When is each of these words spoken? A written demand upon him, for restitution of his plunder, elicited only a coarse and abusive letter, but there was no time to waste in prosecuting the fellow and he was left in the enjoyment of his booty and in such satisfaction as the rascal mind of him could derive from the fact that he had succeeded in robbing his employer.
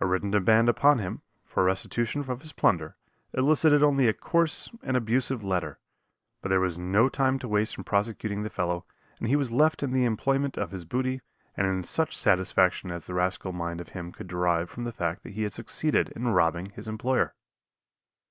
A 0.00 0.06
written 0.06 0.30
demand 0.30 0.70
upon 0.70 0.98
him, 0.98 1.20
for 1.44 1.62
restitution 1.62 2.22
of 2.30 2.40
his 2.40 2.54
plunder, 2.54 2.96
elicited 3.34 3.82
only 3.82 4.08
a 4.08 4.14
coarse 4.14 4.70
and 4.82 4.96
abusive 4.96 5.44
letter, 5.44 5.78
but 6.40 6.48
there 6.48 6.58
was 6.58 6.78
no 6.78 7.10
time 7.10 7.38
to 7.40 7.48
waste 7.48 7.76
in 7.76 7.84
prosecuting 7.84 8.44
the 8.44 8.48
fellow 8.48 8.86
and 9.18 9.28
he 9.28 9.36
was 9.36 9.52
left 9.52 9.82
in 9.82 9.92
the 9.92 10.06
enjoyment 10.06 10.56
of 10.56 10.70
his 10.70 10.86
booty 10.86 11.20
and 11.54 11.66
in 11.66 11.84
such 11.84 12.16
satisfaction 12.16 12.90
as 12.90 13.06
the 13.06 13.12
rascal 13.12 13.52
mind 13.52 13.78
of 13.82 13.90
him 13.90 14.10
could 14.10 14.26
derive 14.26 14.70
from 14.70 14.84
the 14.84 14.90
fact 14.90 15.22
that 15.22 15.34
he 15.34 15.42
had 15.42 15.52
succeeded 15.52 16.08
in 16.16 16.28
robbing 16.28 16.70
his 16.70 16.88
employer. 16.88 17.34